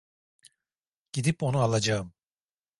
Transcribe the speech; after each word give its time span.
Gidip 1.13 1.43
onu 1.43 1.57
alacağım. 1.61 2.13